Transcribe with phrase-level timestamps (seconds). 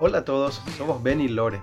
[0.00, 1.60] Hola a todos, somos Ben y Lore.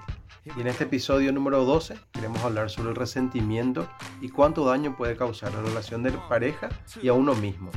[0.57, 3.87] Y en este episodio número 12 queremos hablar sobre el resentimiento
[4.19, 6.67] y cuánto daño puede causar a la relación de pareja
[7.01, 7.71] y a uno mismo.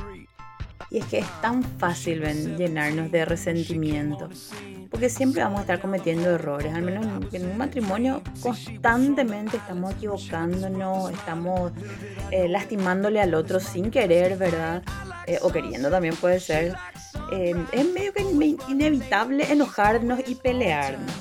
[0.91, 4.27] Y es que es tan fácil ven, llenarnos de resentimiento,
[4.91, 11.11] porque siempre vamos a estar cometiendo errores, al menos en un matrimonio constantemente estamos equivocándonos,
[11.11, 11.71] estamos
[12.31, 14.83] eh, lastimándole al otro sin querer, ¿verdad?
[15.25, 16.75] Eh, o queriendo también puede ser.
[17.31, 18.23] Eh, es medio que
[18.67, 21.11] inevitable enojarnos y pelearnos.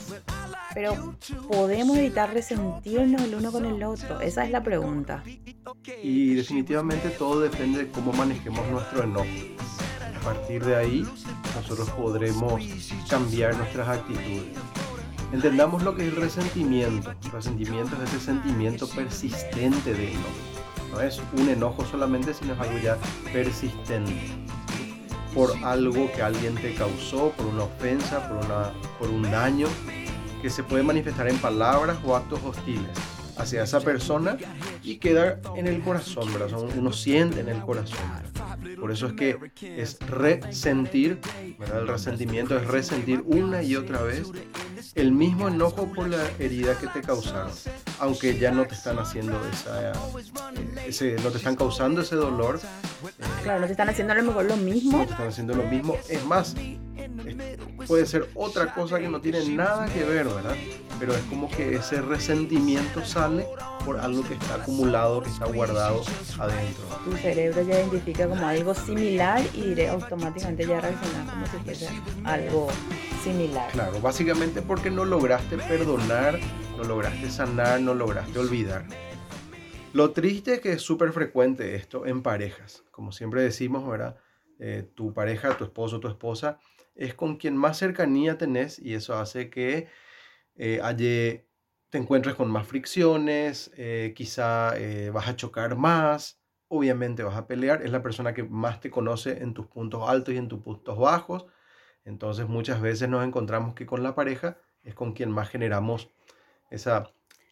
[0.75, 1.17] Pero
[1.51, 4.21] ¿podemos evitar resentirnos el uno con el otro?
[4.21, 5.23] Esa es la pregunta.
[6.03, 9.27] Y definitivamente todo depende de cómo manejemos nuestro enojo.
[10.21, 11.07] A partir de ahí,
[11.55, 12.63] nosotros podremos
[13.09, 14.57] cambiar nuestras actitudes.
[15.33, 17.11] Entendamos lo que es el resentimiento.
[17.11, 20.29] El resentimiento es ese sentimiento persistente de enojo.
[20.93, 22.97] No es un enojo solamente, sino es algo ya
[23.33, 24.15] persistente.
[25.35, 29.69] Por algo que alguien te causó, por una ofensa, por, una, por un daño,
[30.43, 32.91] que se puede manifestar en palabras o actos hostiles
[33.39, 34.37] hacia esa persona
[34.83, 36.59] y queda en el corazón, ¿verdad?
[36.77, 37.99] uno siente en el corazón.
[38.81, 39.39] Por eso es que
[39.77, 41.21] es resentir,
[41.59, 41.83] ¿verdad?
[41.83, 44.31] El resentimiento es resentir una y otra vez
[44.95, 47.51] el mismo enojo por la herida que te causaron,
[48.01, 49.93] aunque ya no te están haciendo esa,
[50.87, 52.61] ese, no te están causando ese dolor.
[53.43, 54.99] Claro, no te están haciendo a lo mejor lo mismo.
[54.99, 55.97] No te están haciendo lo mismo.
[56.09, 56.55] Es más,
[57.87, 60.55] puede ser otra cosa que no tiene nada que ver, ¿verdad?
[60.99, 63.47] Pero es como que ese resentimiento sale
[63.85, 66.03] por algo que está acumulado, que está guardado
[66.39, 66.85] adentro.
[67.05, 71.89] Tu cerebro ya identifica como algo similar y automáticamente ya reacciona como si fuese
[72.25, 72.69] algo
[73.23, 73.71] similar.
[73.73, 76.39] Claro, básicamente porque no lograste perdonar,
[76.79, 78.87] no lograste sanar, no lograste olvidar.
[79.93, 82.85] Lo triste es que es súper frecuente esto en parejas.
[82.93, 84.17] Como siempre decimos, ¿verdad?
[84.61, 86.61] Eh, tu pareja, tu esposo, tu esposa,
[86.95, 89.89] es con quien más cercanía tenés y eso hace que
[90.55, 90.81] eh,
[91.91, 97.49] te encuentres con más fricciones, eh, quizá eh, vas a chocar más, obviamente vas a
[97.49, 100.61] pelear, es la persona que más te conoce en tus puntos altos y en tus
[100.61, 101.47] puntos bajos,
[102.05, 106.13] entonces muchas veces nos encontramos que con la pareja es con quien más generamos
[106.71, 107.11] esa,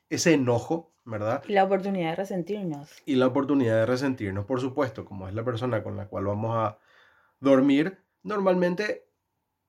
[0.09, 1.43] ese enojo, ¿verdad?
[1.49, 2.91] Y la oportunidad de resentirnos.
[3.06, 6.56] Y la oportunidad de resentirnos, por supuesto, como es la persona con la cual vamos
[6.56, 6.78] a
[7.41, 9.06] dormir, normalmente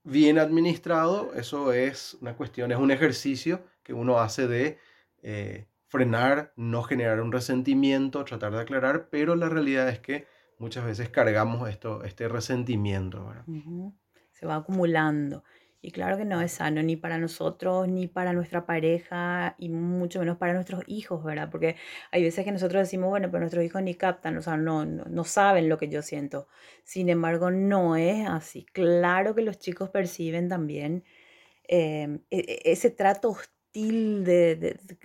[0.04, 4.80] bien administrado, eso es una cuestión, es un ejercicio que uno hace de
[5.22, 10.28] eh, frenar, no generar un resentimiento, tratar de aclarar, pero la realidad es que
[10.60, 13.34] muchas veces cargamos esto, este resentimiento.
[14.32, 15.44] Se va acumulando.
[15.88, 20.20] Y claro que no es sano ni para nosotros, ni para nuestra pareja, y mucho
[20.20, 21.50] menos para nuestros hijos, ¿verdad?
[21.50, 21.78] Porque
[22.12, 25.24] hay veces que nosotros decimos, bueno, pero nuestros hijos ni captan, o sea, no, no,
[25.24, 26.50] saben lo que yo siento.
[26.84, 28.66] Sin embargo, no es así.
[28.74, 31.06] Claro que los chicos perciben también
[31.70, 34.56] em, e, e, ese trato hostil de,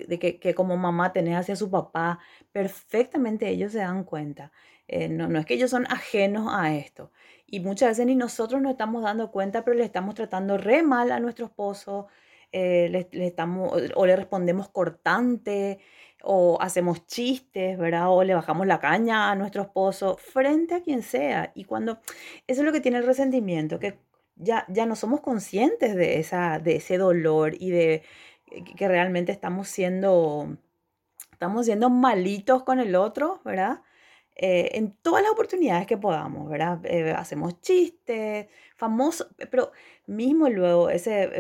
[0.09, 2.19] de, que, que, como mamá tenés hacia su papá.
[2.51, 4.51] Perfectamente ellos se dan cuenta.
[4.89, 7.13] Eh, no, no es que ellos son ajenos a esto.
[7.53, 11.13] Y muchas veces ni nosotros nos estamos dando cuenta, pero le estamos tratando re mal
[11.13, 12.07] a nuestro esposo,
[12.51, 15.79] eh, estamos, o le respondemos cortante,
[16.23, 18.11] o hacemos chistes, ¿verdad?
[18.11, 21.53] O le bajamos la caña a nuestro esposo, frente a quien sea.
[21.55, 22.01] Y cuando,
[22.47, 23.99] eso es lo que tiene el resentimiento, que
[24.37, 28.03] ya, ya no somos conscientes de, esa, de ese dolor y de
[28.77, 30.57] que realmente estamos siendo,
[31.33, 33.83] estamos siendo malitos con el otro, ¿verdad?
[34.45, 36.85] Eh, en todas las oportunidades que podamos, ¿verdad?
[36.85, 39.71] Eh, hacemos chistes, famoso, pero
[40.07, 41.31] mismo luego, ese,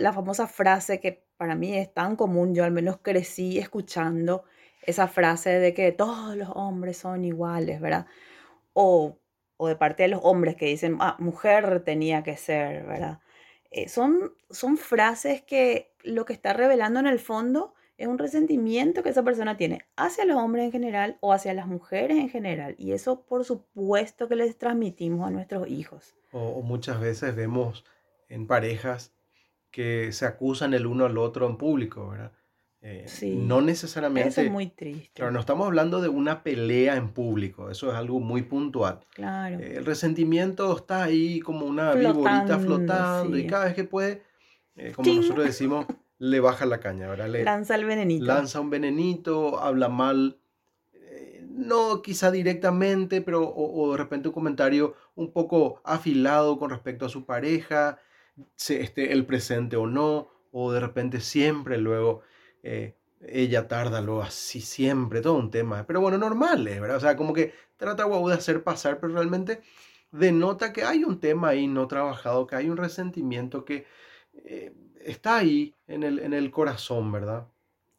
[0.00, 4.42] la famosa frase que para mí es tan común, yo al menos crecí escuchando
[4.84, 8.06] esa frase de que todos los hombres son iguales, ¿verdad?
[8.72, 9.18] O,
[9.56, 13.20] o de parte de los hombres que dicen, ah, mujer tenía que ser, ¿verdad?
[13.70, 19.04] Eh, son, son frases que lo que está revelando en el fondo es un resentimiento
[19.04, 22.74] que esa persona tiene hacia los hombres en general o hacia las mujeres en general.
[22.76, 26.16] Y eso por supuesto que les transmitimos a nuestros hijos.
[26.32, 27.84] O, muchas veces vemos
[28.28, 29.12] en parejas
[29.70, 32.32] que se acusan el uno al otro en público, ¿verdad?
[32.80, 34.30] Eh, sí, no necesariamente.
[34.30, 35.12] Eso es muy triste.
[35.14, 38.98] Claro, no estamos hablando de una pelea en público, eso es algo muy puntual.
[39.14, 39.60] Claro.
[39.60, 44.24] Eh, el resentimiento está ahí como una flotando, flotando y cada vez que puede,
[44.74, 45.86] eh, como nosotros decimos,
[46.22, 47.28] le baja la caña, ¿verdad?
[47.28, 48.26] Le lanza el venenito.
[48.26, 50.38] Lanza un venenito, habla mal,
[50.92, 57.06] eh, no quizá directamente, pero o, de repente un comentario un poco afilado con respecto
[57.06, 57.98] a su pareja,
[58.54, 62.20] se, esté el presente o no, o de repente siempre luego
[62.62, 62.94] eh,
[63.26, 65.84] ella tarda, luego así siempre, todo un tema.
[65.88, 66.78] Pero bueno, normal, ¿eh?
[66.78, 66.98] ¿verdad?
[66.98, 69.60] O sea, como que trata de hacer pasar, pero realmente
[70.12, 73.86] denota que hay un tema ahí no trabajado, que hay un resentimiento que
[74.44, 74.72] eh,
[75.04, 77.46] está ahí en el, en el corazón, ¿verdad?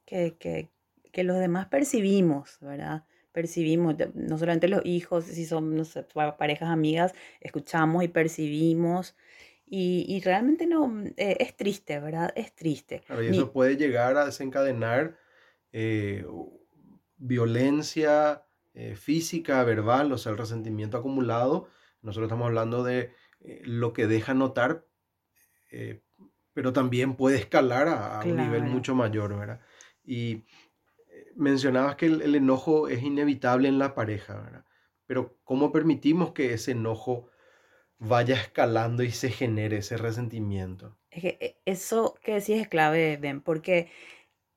[0.06, 0.70] Que, que,
[1.12, 3.06] que los demás percibimos, ¿verdad?
[3.32, 6.06] Percibimos, no solamente los hijos, si son no sé,
[6.38, 9.16] parejas amigas, escuchamos y percibimos.
[9.66, 12.32] Y, y realmente no, eh, es triste, ¿verdad?
[12.36, 13.02] Es triste.
[13.08, 15.18] Claro, y eso puede llegar a desencadenar
[15.72, 16.26] eh,
[17.18, 18.44] violencia
[18.76, 21.68] eh, física, verbal, o sea, el resentimiento acumulado.
[22.02, 23.14] Nosotros estamos hablando de
[23.64, 24.86] lo que deja notar,
[26.54, 29.62] pero también puede escalar a, a un nivel mucho mayor, ¿verdad?
[30.04, 30.44] Y
[31.36, 34.66] mencionabas que el, enojo es inevitable en la pareja, ¿verdad?
[35.06, 37.30] Pero ¿cómo permitimos que ese enojo
[37.98, 40.98] vaya escalando y se genere ese resentimiento?
[41.10, 43.90] Es que eh, eso que decís es clave, Ben, porque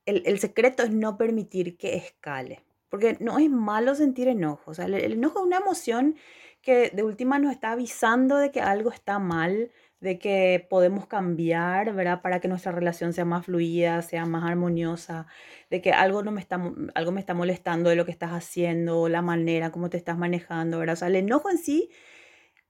[0.05, 2.63] el, secreto es no permitir que escale.
[2.89, 4.71] Porque no es malo sentir enojo.
[4.71, 6.17] O sea, el, el enojo es una emoción
[6.63, 11.95] que de última nos está avisando de que algo está mal, de que podemos cambiar,
[11.95, 12.21] ¿verdad?
[12.21, 15.27] Para que nuestra relación sea más fluida, sea más armoniosa,
[15.71, 16.61] de que algo, no me, está,
[16.95, 20.79] algo me está molestando de lo que estás haciendo, la manera como te estás manejando,
[20.79, 20.95] ¿verdad?
[20.95, 21.91] O sea, el enojo en sí,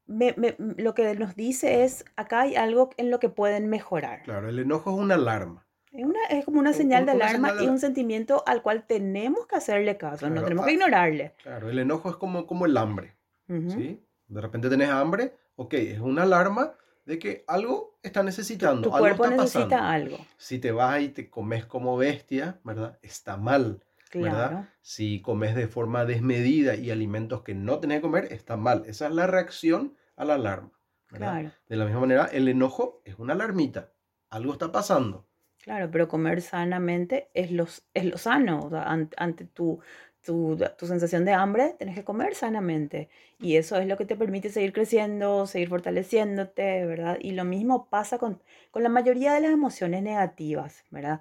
[0.06, 4.22] lo que nos dice es, acá hay algo en lo que pueden mejorar.
[4.22, 5.66] Claro, el enojo es una alarma.
[5.90, 9.56] Es, una, es como una señal de alarma y un sentimiento al cual tenemos que
[9.56, 11.32] hacerle caso, no tenemos que ignorarle.
[11.42, 13.16] Claro, el enojo es como, como el hambre,
[13.48, 14.00] ¿sí?
[14.28, 16.74] De repente tenés hambre, ok, es una alarma
[17.06, 18.90] de que algo está necesitando.
[18.90, 20.18] Tu, cuerpo necesita algo.
[20.36, 22.98] Si te vas y te comes como bestia, ¿verdad?
[23.00, 23.82] Está mal.
[24.12, 24.68] ¿verdad?
[24.80, 28.84] Si comes de forma desmedida y alimentos que no tenés que comer, está mal.
[28.86, 30.72] Esa es la reacción a la alarma.
[31.06, 31.50] Claro.
[31.68, 33.92] De la misma manera, el enojo es una alarmita.
[34.30, 35.26] Algo está pasando.
[35.62, 38.60] Claro, pero comer sanamente es lo, es lo sano.
[38.60, 39.80] O sea, ante, tu,
[40.26, 43.08] tu, sensación de hambre, tienes que comer sanamente.
[43.40, 47.18] Y eso es lo que te permite seguir creciendo, seguir fortaleciéndote, ¿verdad?
[47.20, 51.20] Y lo mismo pasa con, con la mayoría de las emociones negativas, ¿verdad?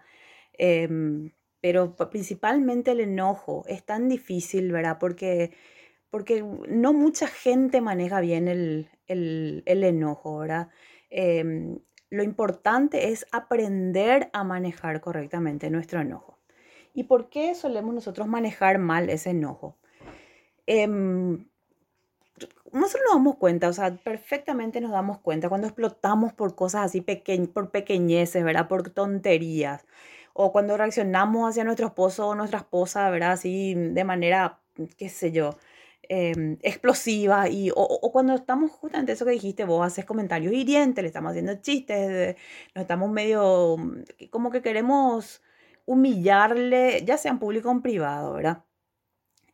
[0.58, 1.32] Em,
[1.62, 4.98] pero principalmente el enojo es tan difícil, ¿verdad?
[5.00, 5.52] Porque,
[6.10, 10.70] porque no mucha gente maneja bien el, el, el enojo, ¿verdad?
[11.10, 11.80] Em,
[12.10, 16.35] lo importante es aprender a manejar correctamente nuestro enojo.
[16.96, 19.76] ¿Y por qué solemos nosotros manejar mal ese enojo?
[20.66, 20.88] Eh,
[22.72, 27.02] nosotros nos damos cuenta, o sea, perfectamente nos damos cuenta cuando explotamos por cosas así,
[27.02, 28.68] peque por pequeñeces, ¿verdad?
[28.68, 29.86] Por tonterías.
[30.34, 33.34] O cuando reaccionamos hacia nuestro esposo o nuestra esposa, ¿verdad?
[33.34, 34.60] Así de manera,
[34.98, 35.58] qué sé yo,
[36.04, 37.50] em, explosiva.
[37.50, 41.32] Y, o, o, cuando estamos justamente eso que dijiste, vos haces comentarios hirientes, le estamos
[41.32, 42.36] haciendo chistes,
[42.76, 43.78] nos estamos medio,
[44.32, 45.42] como que queremos
[45.86, 48.64] humillarle, ya sea en público o en privado, ¿verdad?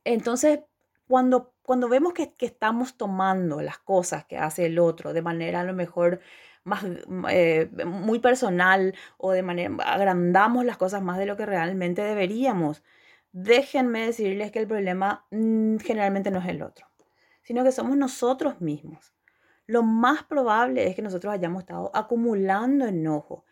[0.04, 0.62] Entonces,
[1.08, 5.64] cuando, cuando vemos que, estamos tomando las cosas que hace el otro de manera a
[5.64, 6.22] lo mejor
[6.64, 6.86] más
[7.30, 12.84] eh, muy personal o de manera agrandamos las cosas más de lo que realmente deberíamos,
[13.32, 16.88] déjenme decirles que el problema mm, generalmente no es el otro,
[17.44, 19.14] sino que somos nosotros mismos.
[19.68, 23.46] Lo más probable es que nosotros hayamos estado acumulando enojo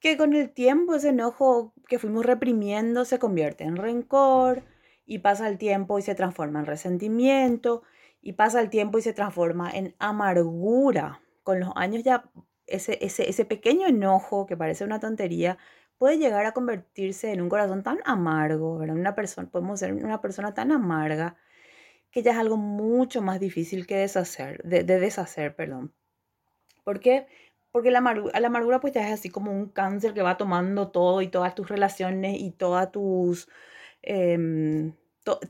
[0.00, 4.62] que con el tiempo ese enojo que fuimos reprimiendo se convierte en rencor
[5.06, 7.82] y pasa el tiempo y se transforma en resentimiento
[8.20, 11.20] y pasa el tiempo y se transforma en amargura.
[11.42, 12.30] Con los años ya
[12.66, 15.58] ese, ese, ese pequeño enojo que parece una tontería
[15.96, 18.96] puede llegar a convertirse en un corazón tan amargo, ¿verdad?
[18.96, 21.36] Una persona, podemos ser una persona tan amarga
[22.10, 25.92] que ya es algo mucho más difícil que deshacer, de, de deshacer, perdón.
[26.84, 27.26] ¿Por qué?
[27.72, 31.22] Porque la la amargura pues ya es así como un cáncer que va tomando todo
[31.22, 33.48] y todas tus relaciones y todas tus...
[34.02, 34.94] Em,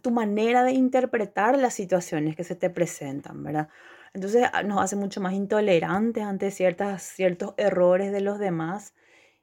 [0.03, 3.69] tu manera de interpretar las situaciones que se te presentan, ¿verdad?
[4.15, 8.95] Entonces ah, nos hace mucho más intolerantes ante ciertas, ciertos errores de los demás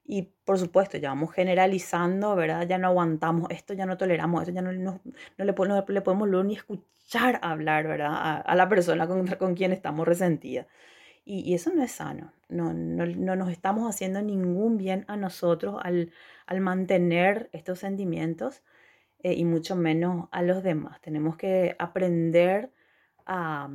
[0.06, 2.68] y por supuesto ya vamos generalizando, ¿verdad?
[2.68, 5.02] Ya no aguantamos esto, ya no toleramos esto, ya no, no,
[5.38, 5.54] le, le,
[6.02, 8.12] podemos ni escuchar hablar, ¿verdad?
[8.12, 10.68] A, a la persona con, con quien estamos resentidas.
[11.26, 12.32] Y, eso no es sano.
[12.50, 16.12] No, no, no, nos estamos haciendo ningún bien a nosotros al,
[16.46, 18.64] al mantener estos sentimientos
[19.24, 21.02] eh, y mucho menos a los demás.
[21.02, 22.72] Tenemos que aprender
[23.26, 23.70] a,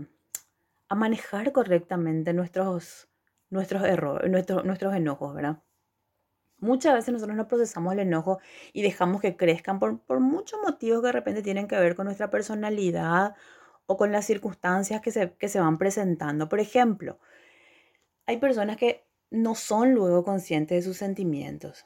[0.89, 3.09] a manejar correctamente nuestros,
[3.51, 5.63] nuestros errores, nuestros, nuestros enojos, ¿verdad?
[6.59, 8.39] Muchas veces nosotros no procesamos el enojo
[8.73, 12.05] y dejamos que crezcan por, por muchos motivos que de repente tienen que ver con
[12.07, 13.35] nuestra personalidad
[13.87, 16.49] o con las circunstancias que se, que se van presentando.
[16.49, 17.19] Por ejemplo,
[18.31, 21.85] hay personas que no son luego conscientes de sus sentimientos.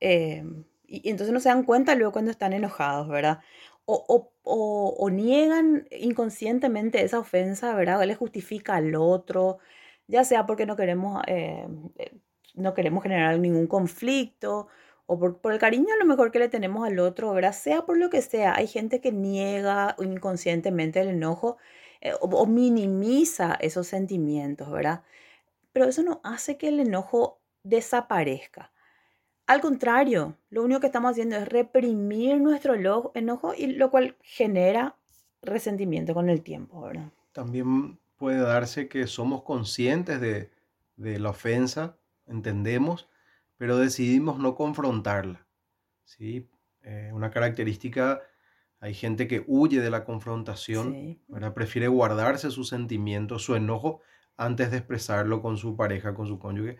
[0.00, 0.44] Eh,
[0.86, 3.40] y, entonces no se dan cuenta luego cuando están enojados, ¿verdad?
[3.86, 8.00] O, niegan inconscientemente esa ofensa, ¿verdad?
[8.00, 9.58] O le justifica al otro,
[10.06, 11.66] ya sea porque no queremos, eh,
[12.54, 14.68] no queremos generar ningún conflicto
[15.06, 17.52] o por, el cariño a lo mejor que le tenemos al otro, ¿verdad?
[17.52, 18.54] Sea por lo que sea.
[18.56, 21.56] Hay gente que niega inconscientemente el enojo
[22.00, 25.02] eh, o, o, minimiza esos sentimientos, ¿verdad?
[25.76, 28.72] Pero eso no hace que el enojo desaparezca.
[29.46, 34.96] Al contrario, lo único que estamos haciendo es reprimir nuestro enojo y lo cual genera
[35.42, 37.10] resentimiento con el tiempo, ¿verdad?
[37.32, 40.50] También puede darse que somos conscientes de,
[40.96, 43.06] de la ofensa, entendemos,
[43.58, 45.46] pero decidimos no confrontarla.
[46.06, 46.48] ¿sí?
[46.84, 48.22] Eh, una característica,
[48.80, 51.20] hay gente que huye de la confrontación,
[51.54, 54.00] prefiere guardarse sus sentimientos, su enojo,
[54.36, 56.78] antes de expresarlo con su pareja, con su cónyuge.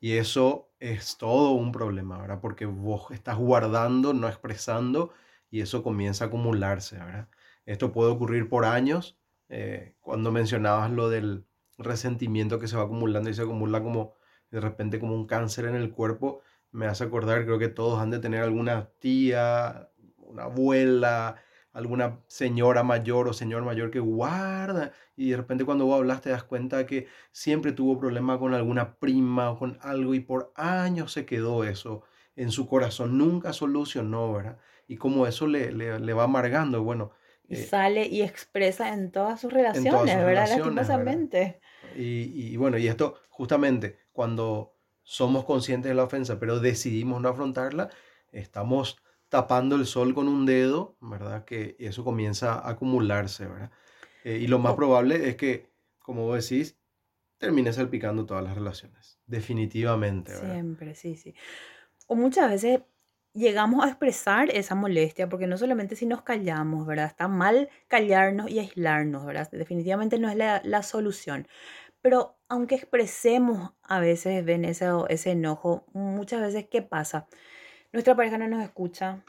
[0.00, 2.40] Y eso es todo un problema, ¿verdad?
[2.40, 5.12] Porque vos estás guardando, no expresando,
[5.50, 7.28] y eso comienza a acumularse, ¿verdad?
[7.64, 9.18] Esto puede ocurrir por años.
[9.48, 11.46] Eh, cuando mencionabas lo del
[11.78, 14.14] resentimiento que se va acumulando y se acumula como
[14.50, 16.40] de repente como un cáncer en el cuerpo,
[16.72, 21.36] me hace acordar, creo que todos han de tener alguna tía, una abuela,
[21.76, 26.30] alguna señora mayor o señor mayor que guarda y de repente cuando vos hablas te
[26.30, 31.12] das cuenta que siempre tuvo problema con alguna prima o con algo y por años
[31.12, 32.02] se quedó eso
[32.34, 34.58] en su corazón, nunca solucionó, ¿verdad?
[34.88, 37.12] Y como eso le, le, va amargando, bueno.
[37.46, 40.48] Y eh, sale y expresa en todas sus relaciones, ¿verdad?
[40.48, 41.60] Lastimosamente.
[41.94, 47.28] Y, y bueno, y esto justamente cuando somos conscientes de la ofensa, pero decidimos no
[47.28, 47.90] afrontarla,
[48.32, 51.44] estamos tapando el sol con un dedo, ¿verdad?
[51.44, 53.72] Que eso comienza a acumularse, ¿verdad?
[54.24, 56.78] Eh, y lo más probable es que, como vos decís,
[57.38, 60.52] termine salpicando todas las relaciones, definitivamente, ¿verdad?
[60.54, 61.34] Siempre, sí, sí.
[62.06, 62.82] O muchas veces
[63.32, 67.06] llegamos a expresar esa molestia, porque no solamente si nos callamos, ¿verdad?
[67.06, 69.48] Está mal callarnos y aislarnos, ¿verdad?
[69.52, 71.48] Definitivamente no es la, la solución.
[72.02, 77.28] Pero aunque expresemos a veces, ven ese, ese enojo, muchas veces, ¿qué pasa?
[77.96, 79.24] Nuestra pareja no nos escucha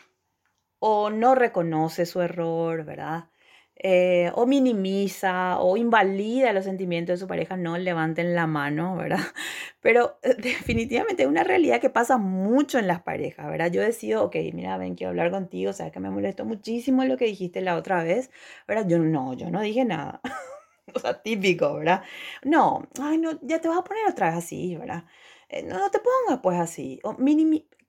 [0.79, 3.29] o no reconoce su error, ¿verdad?
[3.77, 9.21] Eh, o minimiza o invalida los sentimientos de su pareja, no levanten la mano, ¿verdad?
[9.79, 13.71] Pero eh, definitivamente es una realidad que pasa mucho en las parejas, ¿verdad?
[13.71, 17.23] Yo decido, ok, mira, ven, quiero hablar contigo, sea, que me molestó muchísimo lo que
[17.23, 18.31] dijiste la otra vez,
[18.67, 18.85] ¿verdad?
[18.85, 20.19] Yo no, yo no dije nada.
[20.93, 22.03] o sea, típico, ¿verdad?
[22.43, 25.05] No, ay, no, ya te vas a poner otra vez así, ¿verdad?
[25.47, 26.99] Eh, no, no te pongas pues así.
[27.03, 27.15] O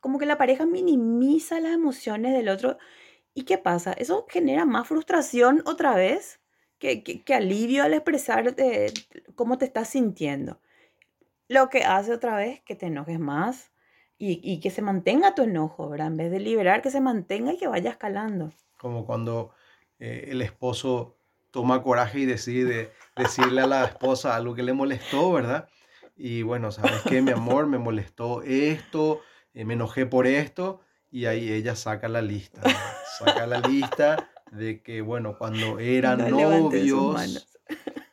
[0.01, 2.79] como que la pareja minimiza las emociones del otro.
[3.35, 3.93] ¿Y qué pasa?
[3.93, 6.41] Eso genera más frustración otra vez
[6.79, 8.93] que, que, alivio al expresar de
[9.35, 10.61] cómo te estás sintiendo.
[11.49, 13.73] Lo que hace otra vez que te enojes más
[14.19, 16.09] y, y que se mantenga tu enojo, ¿verdad?
[16.09, 18.53] En vez de liberar, que se mantenga y que vaya escalando.
[18.77, 19.53] Como cuando
[19.99, 21.17] eh, el esposo
[21.51, 25.69] toma coraje y decide decirle a la esposa algo que le molestó, ¿verdad?
[26.17, 27.67] Y bueno, ¿sabes qué, mi amor?
[27.67, 29.23] Me molestó esto,
[29.59, 32.63] eh, me enojé por esto, y ahí ella saca la lista,
[33.19, 37.59] saca la lista de que, bueno, cuando eran novios,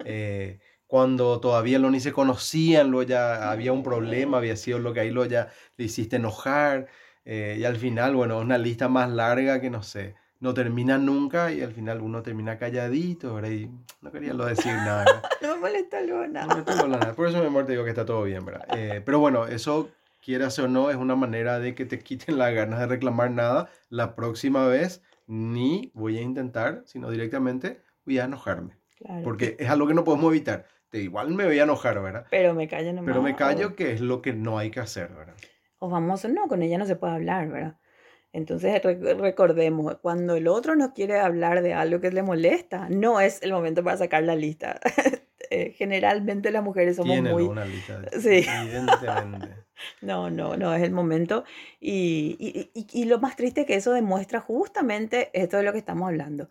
[0.06, 4.92] eh, cuando todavía lo ni se conocían, lo ya había un problema, había sido lo
[4.92, 6.88] que ahí lo ya le hiciste enojar,
[7.26, 11.52] eh, y al final, bueno, una lista más larga que no sé, no termina nunca
[11.52, 13.52] y al final uno termina calladito, ¿verdad?
[13.52, 13.70] Y
[14.02, 15.22] no quería lo decir nada.
[15.44, 16.48] no me molesta nada.
[16.48, 17.14] No me nada.
[17.14, 18.66] Por eso, mi amor, te digo que está todo bien, ¿verdad?
[18.76, 19.92] Eh, pero bueno, eso,
[20.26, 23.70] quieras o no, es una manera de que te quiten las ganas de reclamar nada.
[23.90, 28.78] La próxima vez ni voy a intentar, sino directamente voy a enojarme.
[29.24, 30.66] Porque es algo que no podemos evitar.
[30.90, 32.26] Te, igual me voy a enojar, ¿verdad?
[32.32, 33.06] Pero me callo nomás.
[33.06, 35.36] Pero me callo, que es lo que no hay que hacer, ¿verdad?
[35.78, 37.78] O vamos, no, con ella no se puede hablar, ¿verdad?
[38.32, 43.42] Entonces recordemos, cuando el otro nos quiere hablar de algo que le molesta, no es
[43.44, 44.80] el momento para sacar la lista.
[45.52, 47.44] Eh, generalmente las mujeres somos muy...
[47.44, 48.44] una lista, sí.
[48.50, 49.65] evidentemente.
[50.02, 51.44] No, no, no es el momento.
[51.80, 55.72] Y, y, y, y lo más triste es que eso demuestra justamente esto de lo
[55.72, 56.50] que estamos hablando,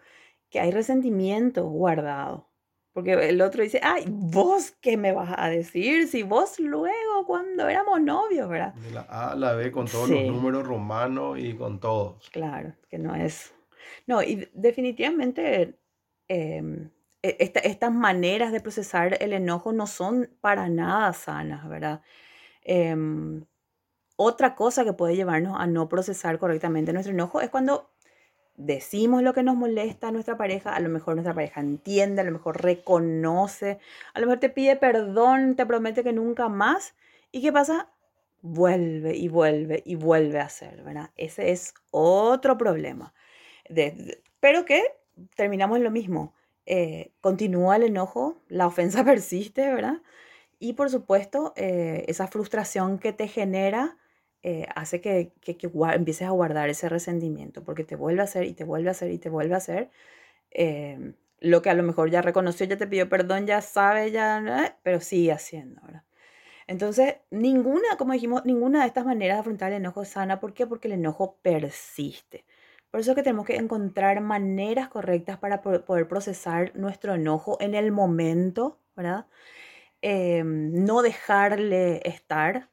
[0.50, 2.48] que hay resentimiento guardado.
[2.94, 7.68] Porque el otro dice, ay, vos qué me vas a decir si vos luego cuando
[7.68, 8.72] éramos novios, ¿verdad?
[8.74, 12.30] De la A a la B con todos los números romanos y con todos.
[12.30, 13.52] Claro, que no es.
[14.06, 15.76] No, y definitivamente
[16.28, 16.88] em,
[17.20, 22.00] e, estas maneras de procesar el enojo no son para nada sanas, ¿verdad?
[22.64, 23.44] Em,
[24.16, 27.90] otra cosa que puede llevarnos a no procesar correctamente nuestro enojo es cuando
[28.56, 32.24] decimos lo que nos molesta a nuestra pareja, a lo mejor nuestra pareja entiende, a
[32.24, 33.78] lo mejor reconoce,
[34.14, 36.94] a lo mejor te pide perdón, te promete que nunca más.
[37.32, 37.90] ¿Y qué pasa?
[38.42, 41.10] Vuelve y vuelve y vuelve a hacer, ¿verdad?
[41.16, 43.14] Ese es otro problema.
[44.40, 44.82] pero que
[45.36, 46.34] terminamos en lo mismo.
[46.66, 50.02] Eh, continúa el enojo, la ofensa persiste, ¿verdad?
[50.64, 53.98] Y por supuesto, eh, esa frustración que te genera
[54.42, 55.58] eh, hace que, que,
[55.92, 59.10] empieces a guardar ese resentimiento, porque te vuelve a hacer y te vuelve a hacer
[59.10, 59.90] y te vuelve a hacer.
[60.50, 64.78] Em, lo que a lo mejor ya reconoció, ya te pidió perdón, ya sabe, ya,
[64.82, 65.82] pero sigue haciendo.
[66.66, 70.40] Entonces, ninguna, como dijimos, ninguna de estas maneras de afrontar el enojo es sana.
[70.40, 70.66] ¿Por qué?
[70.66, 72.46] Porque el enojo persiste.
[72.90, 77.74] Por eso es que tenemos que encontrar maneras correctas para poder procesar nuestro enojo en
[77.74, 79.26] el momento, ¿verdad?
[80.06, 82.68] Em, no dejarle estar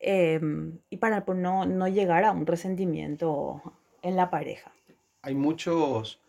[0.00, 3.60] em, y para no, no llegar a un resentimiento
[4.00, 4.72] en la pareja.
[5.20, 6.22] Hay muchos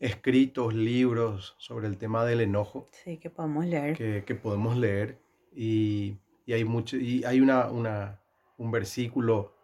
[0.00, 2.88] escritos, libros sobre el tema del enojo.
[2.90, 3.94] Sí, que podemos leer.
[3.94, 5.18] Que, que podemos leer.
[5.54, 8.18] Y, y, hay, mucho, y hay una, una,
[8.56, 9.54] un versículo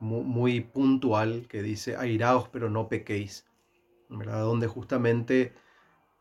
[0.00, 3.46] muy, puntual que dice, airaos pero no pequéis,
[4.08, 4.40] ¿verdad?
[4.40, 5.52] Donde justamente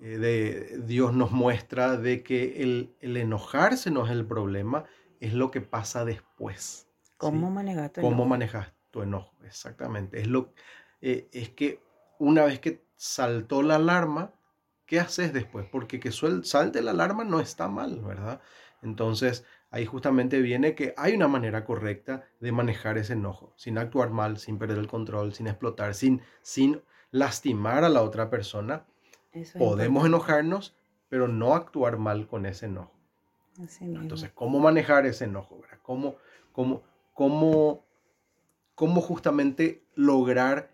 [0.03, 4.83] eh, de, Dios nos muestra de que el, el, enojarse no es el problema,
[5.21, 6.89] es lo que pasa después.
[7.15, 8.11] ¿Cómo manejas tu enojo?
[8.11, 9.33] ¿Cómo manejas tu enojo?
[9.45, 10.19] Exactamente.
[10.19, 10.51] Es, lo,
[10.99, 11.79] eh, es que
[12.19, 14.33] una vez que saltó la alarma,
[14.85, 15.65] ¿qué haces después?
[15.71, 18.41] Porque que salte la alarma no está mal, ¿verdad?
[18.81, 24.09] Entonces, ahí justamente viene que hay una manera correcta de manejar ese enojo, sin actuar
[24.09, 28.85] mal, sin perder el control, sin explotar, sin, sin lastimar a la otra persona.
[29.57, 30.75] Podemos enojarnos,
[31.09, 32.91] pero no actuar mal con ese enojo.
[33.81, 35.61] Entonces, ¿cómo manejar ese enojo?
[35.83, 36.15] ¿Cómo,
[36.51, 36.81] cómo,
[37.13, 37.85] cómo,
[38.75, 40.71] cómo justamente lograr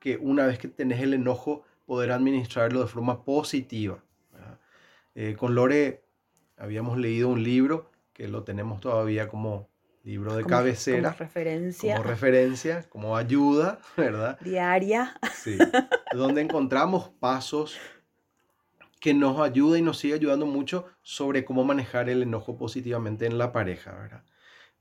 [0.00, 4.02] que una vez que tenés el enojo, poder administrarlo de forma positiva.
[5.14, 6.04] Eh, con Lore
[6.56, 9.68] habíamos leído un libro que lo tenemos todavía como
[10.04, 11.10] libro de cabecera.
[11.10, 11.96] Como referencia.
[11.96, 14.38] Como referencia, como ayuda, ¿verdad?
[14.40, 15.18] Diaria.
[15.34, 15.58] Sí.
[16.14, 17.78] donde encontramos pasos
[19.00, 23.38] que nos ayuda y nos sigue ayudando mucho sobre cómo manejar el enojo positivamente en
[23.38, 24.24] la pareja, ¿verdad?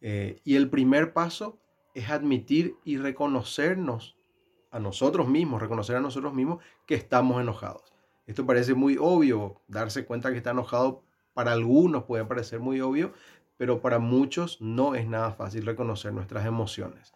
[0.02, 1.60] Eh, y el primer paso
[1.94, 4.18] es admitir y reconocernos
[4.72, 7.94] a nosotros mismos, reconocer a nosotros mismos que estamos enojados.
[8.26, 13.14] Esto parece muy obvio, darse cuenta que está enojado para algunos puede parecer muy obvio,
[13.58, 17.14] pero para muchos no es nada fácil reconocer nuestras emociones.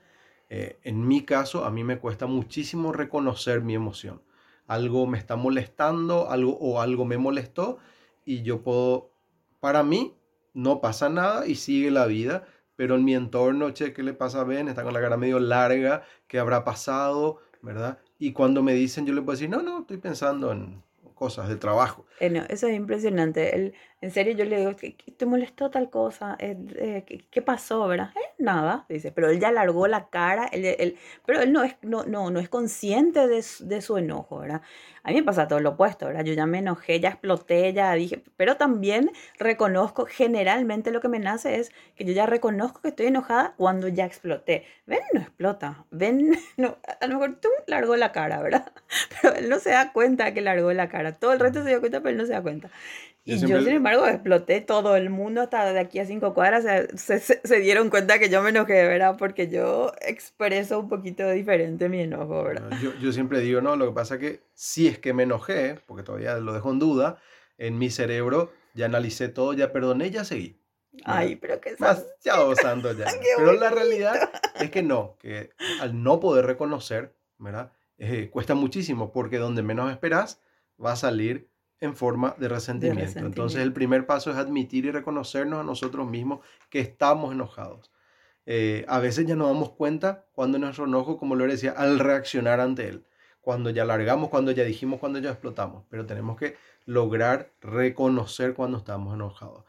[0.54, 4.22] Eh, en mi caso, a mí me cuesta muchísimo reconocer mi emoción.
[4.68, 7.78] Algo me está molestando, algo o algo me molestó
[8.26, 9.14] y yo puedo,
[9.62, 10.14] para mí,
[10.54, 12.44] no pasa nada y sigue la vida,
[12.76, 14.68] pero en mi entorno, che, ¿qué le pasa a Ben?
[14.68, 17.38] Está con la cara medio larga, ¿qué habrá pasado?
[17.62, 18.00] ¿Verdad?
[18.20, 20.84] Y cuando me dicen, yo le puedo decir, no, no, estoy pensando en
[21.16, 22.06] cosas de trabajo.
[22.20, 23.74] Eh, eso es impresionante.
[24.02, 26.36] En serio, yo le digo, ¿te molestó tal cosa?
[26.40, 28.12] Eh, eh, ¿qué, pasó, verdad?
[28.40, 32.32] nada, dice, pero él ya largó la cara, él, pero él no es, no, no,
[32.32, 34.62] no es consciente de, de, su enojo, ¿verdad?
[35.04, 36.24] A mí me pasa todo lo opuesto, ¿verdad?
[36.24, 41.20] Yo ya me enojé, ya exploté, ya dije, pero también reconozco, generalmente lo que me
[41.20, 44.66] nace es que yo ya reconozco que estoy enojada cuando ya exploté.
[44.88, 48.72] Ven, no explota, ven, no, a lo mejor tú largó la cara, ¿verdad?
[49.22, 51.80] Pero él no se da cuenta que largó la cara, todo el resto se dio
[51.80, 52.72] cuenta, pero él no se da cuenta.
[53.24, 56.66] Y yo, sin embargo, exploté todo el mundo hasta de aquí a cinco cuadras.
[56.96, 59.16] Se, se, dieron cuenta que yo me enojé, ¿verdad?
[59.18, 62.72] Porque yo expreso un poquito diferente mi enojo, ¿verdad?
[62.82, 66.02] Yo, yo siempre digo, no, lo que pasa que si es que me enojé, porque
[66.02, 67.20] todavía lo dejo en duda,
[67.60, 70.60] en mi cerebro ya analicé todo, ya perdoné, ya seguí.
[71.06, 72.36] Ay, pero que Más ya.
[73.38, 77.72] pero la realidad es que no, que al no poder reconocer, ¿verdad?
[77.98, 80.42] Eh, cuesta muchísimo, porque donde menos esperas
[80.84, 81.51] va a salir
[81.82, 83.20] en forma de resentimiento.
[83.20, 86.40] Entonces el primer paso es admitir y reconocernos a nosotros mismos
[86.70, 87.92] que estamos enojados.
[88.46, 92.60] Eh, a veces ya nos damos cuenta cuando nuestro enojo, como lo decía, al reaccionar
[92.60, 93.06] ante él,
[93.42, 98.78] cuando ya largamos, cuando ya dijimos, cuando ya explotamos, pero tenemos que lograr reconocer cuando
[98.78, 99.66] estamos enojados.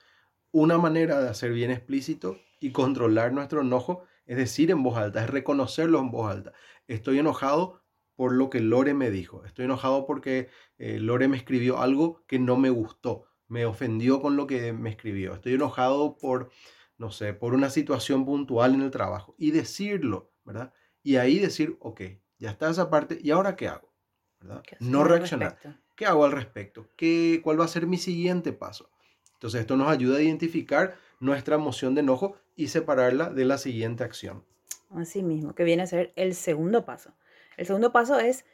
[0.53, 5.25] Una manera de hacer bien explícito y controlar nuestro enojo es decir en voz alta,
[5.25, 6.53] es reconocerlo en voz alta.
[6.87, 7.82] Estoy enojado
[8.17, 9.45] por lo que Lore me dijo.
[9.45, 10.49] Estoy enojado porque
[10.79, 13.27] eh, Lore me escribió algo que no me gustó.
[13.49, 15.35] Me ofendió con lo que me escribió.
[15.35, 16.51] Estoy enojado por,
[16.99, 19.35] no sé, por una situación puntual en el trabajo.
[19.39, 20.73] Y decirlo, ¿verdad?
[21.03, 22.01] Y ahí decir, ok,
[22.39, 23.19] ya está esa parte.
[23.23, 23.93] ¿Y ahora qué hago?
[24.41, 24.63] ¿verdad?
[24.81, 25.59] No reaccionar.
[25.95, 26.89] ¿Qué hago al respecto?
[26.97, 28.91] ¿Qué, ¿Cuál va a ser mi siguiente paso?
[29.35, 34.05] Entonces esto nos ayuda a identificar nuestra emoción de enojo y separarla de la siguiente
[34.05, 34.45] acción.
[34.91, 37.15] Así mismo, que viene a ser el segundo paso.
[37.57, 38.45] El segundo paso es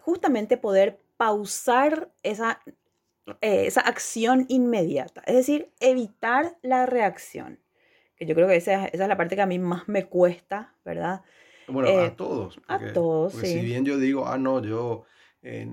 [0.00, 2.60] justamente poder pausar esa,
[3.40, 7.60] eh, esa acción inmediata, es decir, evitar la reacción.
[8.16, 11.22] Que yo creo que esa, es la parte que a mí más me cuesta, ¿verdad?
[11.68, 12.60] Bueno, a eh, todos.
[12.66, 13.46] a todos, sí.
[13.46, 15.04] Si bien yo digo, ah, no, yo
[15.42, 15.68] eh,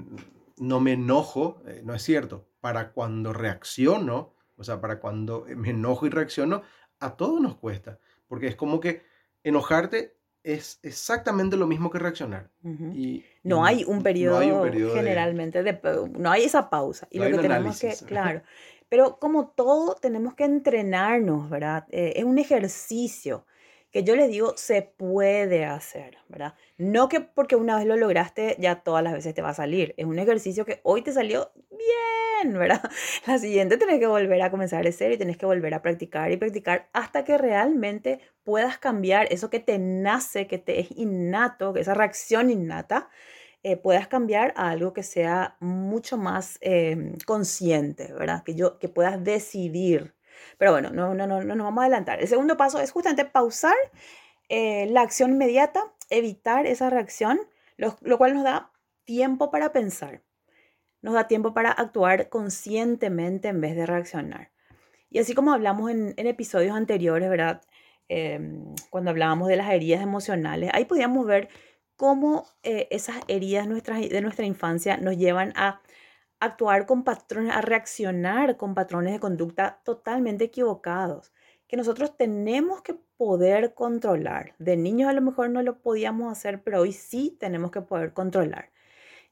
[0.57, 2.47] no me enojo, no es cierto.
[2.61, 6.63] Para cuando reacciono, O sea, para cuando me enojo y reacciono,
[6.99, 7.99] a todos nos cuesta.
[8.27, 9.03] Porque es como que
[9.43, 10.16] enojarte
[10.47, 12.49] es exactamente lo mismo que reaccionar.
[12.63, 14.39] y, no, hay un periodo,
[14.93, 15.79] generalmente, de...
[16.17, 17.07] no hay esa pausa.
[17.11, 18.41] Y lo que tenemos que, claro,
[18.87, 21.85] pero como todo, tenemos que entrenarnos, ¿verdad?
[21.91, 23.45] Eh, es un ejercicio
[23.91, 26.55] que yo les digo se puede hacer, ¿verdad?
[26.77, 29.93] No que porque una vez lo lograste ya todas las veces te va a salir.
[29.97, 32.81] Es un ejercicio que hoy te salió bien, ¿verdad?
[33.27, 36.31] La siguiente tenés que volver a comenzar de cero y tenés que volver a practicar
[36.31, 41.73] y practicar hasta que realmente puedas cambiar eso que te nace, que te es innato,
[41.73, 43.09] que esa reacción innata,
[43.63, 48.43] eh, puedas cambiar a algo que sea mucho más em, consciente, ¿verdad?
[48.43, 50.15] Que, yo, que puedas decidir.
[50.57, 52.21] Pero bueno, no, no, no, no nos vamos a adelantar.
[52.21, 53.75] El segundo paso es justamente pausar
[54.49, 57.39] eh, la acción inmediata, evitar esa reacción,
[57.75, 58.71] lo, lo, cual nos da
[59.03, 60.21] tiempo para pensar.
[61.07, 64.51] Nos da tiempo para actuar conscientemente en vez de reaccionar.
[65.09, 67.61] Y así como hablamos en, episodios anteriores, ¿verdad?
[68.09, 71.47] Em, cuando hablábamos de las heridas emocionales, ahí podíamos ver
[71.95, 75.79] cómo eh, esas heridas de nuestra infancia nos llevan a
[76.41, 81.31] actuar con patrones, a reaccionar con patrones de conducta totalmente equivocados,
[81.69, 84.55] que nosotros tenemos que poder controlar.
[84.59, 88.11] De niños a lo mejor no lo podíamos hacer, pero hoy sí tenemos que poder
[88.11, 88.71] controlar.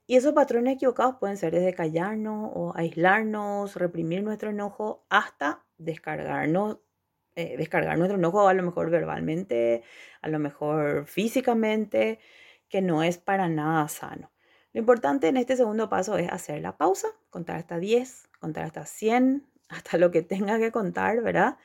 [0.07, 6.79] Y esos patrones equivocados pueden ser desde callarnos o aislarnos, reprimir nuestro enojo, hasta descargarnos,
[7.35, 9.83] eh, descargar nuestro enojo a lo mejor verbalmente,
[10.21, 12.19] a lo mejor físicamente,
[12.69, 14.31] que no es para nada sano.
[14.73, 18.85] Lo importante en este segundo paso es hacer la pausa, contar hasta 10, contar hasta
[18.85, 21.57] 100, hasta lo que tenga que contar, ¿verdad?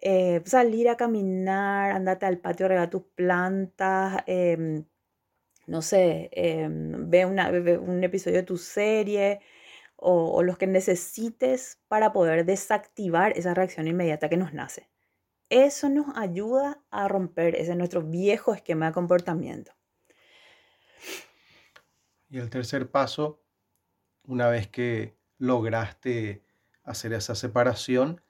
[0.00, 4.84] Eh, salir a caminar, andate al patio, regar tus plantas, em,
[5.66, 9.40] no sé, em, ve, un episodio de tu serie
[9.96, 14.90] o, o los que necesites para poder desactivar esa reacción inmediata que nos nace.
[15.48, 19.72] Eso nos ayuda a romper ese nuestro viejo esquema de comportamiento.
[22.30, 23.42] Y el tercer paso,
[24.24, 26.42] una vez que lograste
[26.82, 28.22] hacer esa separación,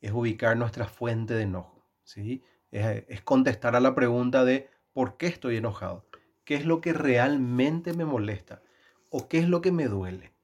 [0.00, 1.86] es ubicar nuestra fuente de enojo.
[2.02, 2.42] ¿sí?
[2.70, 6.06] Es, contestar a la pregunta de ¿por qué estoy enojado?
[6.44, 8.62] ¿Qué es lo que realmente me molesta?
[9.10, 10.34] ¿O qué es lo que me duele?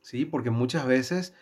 [0.00, 0.24] ¿Sí?
[0.24, 1.34] Porque muchas veces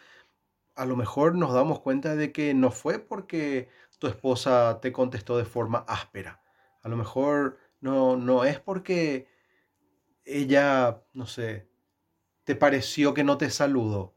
[0.74, 3.68] a lo mejor nos damos cuenta de que no fue porque
[3.98, 6.40] tu esposa te contestó de forma áspera.
[6.82, 9.28] A lo mejor no, no es porque
[10.24, 11.68] ella, no sé,
[12.44, 14.14] te pareció que no te saludó.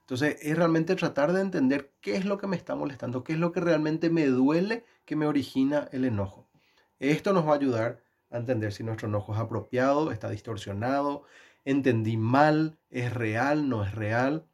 [0.00, 3.38] Entonces es realmente tratar de entender qué es lo que me está molestando, qué es
[3.38, 6.50] lo que realmente me duele que me origina el enojo.
[6.98, 8.02] Esto nos va a ayudar
[8.38, 11.24] entender si nuestro enojo es apropiado, está distorsionado,
[11.64, 14.46] entendí mal, es real, no es real.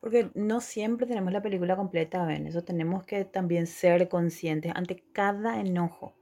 [0.00, 5.04] Porque no siempre tenemos la película completa, en eso tenemos que también ser conscientes ante
[5.12, 6.14] cada enojo.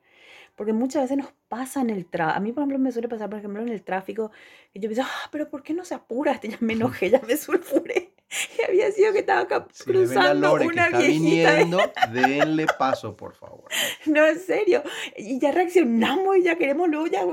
[0.56, 2.36] Porque muchas veces nos pasa en el tráfico.
[2.38, 4.30] A mí, por ejemplo, me suele pasar, por ejemplo, en el tráfico,
[4.72, 6.40] que yo pienso, ah, pero ¿por qué no se apura?
[6.44, 8.14] Ya me enojé, ya me sulfuré.
[8.58, 11.78] Y había sido que estaba cruzando una que Viniendo,
[12.12, 13.68] denle paso, por favor.
[14.06, 14.82] No, en serio.
[15.16, 17.24] Y ya reaccionamos y ya queremos luego ya.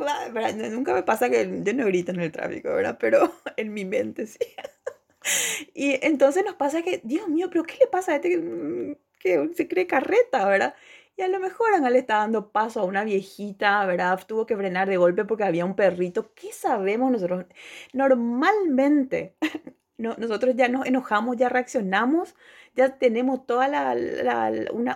[0.69, 2.97] Nunca me pasa que yo no grito en el tráfico, ¿verdad?
[2.99, 4.39] Pero en mi mente sí.
[5.73, 9.49] Y entonces nos pasa que, Dios mío, pero ¿qué le pasa a este que, que
[9.55, 10.75] se cree carreta, ¿verdad?
[11.17, 14.19] Y a lo mejor Ángel le está dando paso a una viejita, ¿verdad?
[14.27, 16.33] Tuvo que frenar de golpe porque había un perrito.
[16.35, 17.45] ¿Qué sabemos nosotros?
[17.93, 19.35] Normalmente,
[19.97, 22.35] nosotros ya nos enojamos, ya reaccionamos,
[22.75, 23.95] ya tenemos toda la,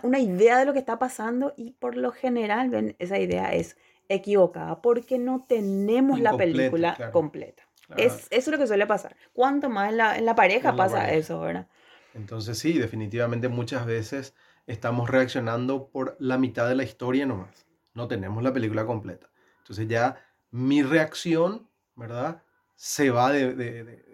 [0.03, 3.77] una, idea de lo que está pasando y por lo general, ven, esa idea es
[4.09, 7.63] equivocada porque no tenemos la película completa.
[7.97, 9.15] Es, eso es lo que suele pasar.
[9.33, 11.67] Cuanto más en la, en la pareja pasa eso, ¿verdad?
[12.13, 14.35] Entonces sí, definitivamente muchas veces
[14.67, 17.65] estamos reaccionando por la mitad de la historia nomás.
[17.93, 19.29] No tenemos la película completa.
[19.59, 22.43] Entonces ya mi reacción, ¿verdad?
[22.75, 24.08] Se va de, de, de,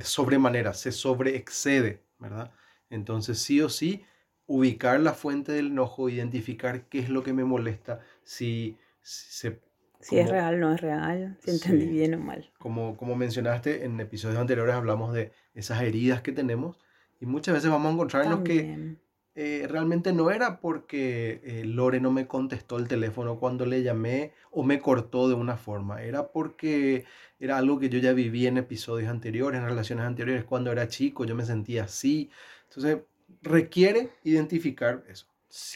[0.00, 2.52] sobremanera, se sobreexcede, ¿verdad?
[2.90, 4.04] Entonces sí o sí,
[4.46, 9.60] ubicar la fuente del enojo, identificar qué es lo que me molesta, si, se...
[10.00, 12.50] Si es real, no es real, si entendí bien o mal.
[12.58, 16.78] Como, como mencionaste, en episodios anteriores hablamos de esas heridas que tenemos
[17.20, 18.96] y muchas veces vamos a encontrarnos que
[19.38, 24.32] eh, realmente no era porque eh, Lore no me contestó el teléfono cuando le llamé
[24.50, 27.04] o me cortó de una forma, era porque
[27.38, 31.26] era algo que yo ya viví en episodios anteriores, en relaciones anteriores, cuando era chico,
[31.26, 32.30] yo me sentía así.
[32.70, 33.00] Entonces,
[33.42, 35.26] requiere identificar eso.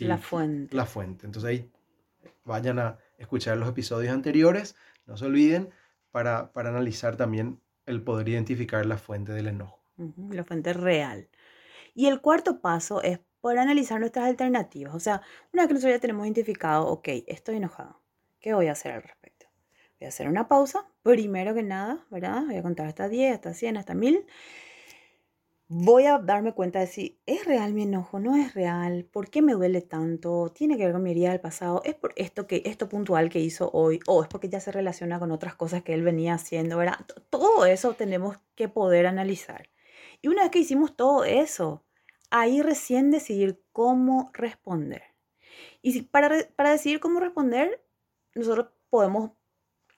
[0.00, 0.74] la fuente.
[0.74, 1.26] La fuente.
[1.26, 1.70] Entonces ahí
[2.46, 4.74] vayan a escuchar los episodios anteriores,
[5.06, 5.68] no se olviden,
[6.10, 9.82] para, para analizar también el poder identificar la fuente del enojo.
[10.30, 11.28] La fuente real.
[11.94, 14.94] Y el cuarto paso es poder analizar nuestras alternativas.
[14.94, 15.22] O sea,
[15.53, 18.00] una vez que nosotros ya tenemos identificado, ok, estoy enojado,
[18.40, 19.46] ¿qué voy a hacer al respecto?
[19.98, 22.44] Voy a hacer una pausa, primero que nada, ¿verdad?
[22.46, 24.26] Voy a contar hasta 10, hasta 100, hasta 1000
[25.72, 29.40] voy a darme cuenta de si es real mi enojo, no es real, por qué
[29.40, 32.62] me duele tanto, tiene que ver con mi herida del pasado, es por esto que
[32.66, 35.94] esto puntual que hizo hoy o es porque ya se relaciona con otras cosas que
[35.94, 36.98] él venía haciendo, ¿verdad?
[37.31, 39.70] Todo eso tenemos que poder analizar.
[40.20, 41.85] Y una vez que hicimos todo eso,
[42.30, 45.02] ahí recién decidir cómo responder.
[45.82, 47.82] Y si, para, para decidir cómo responder,
[48.34, 49.32] nosotros podemos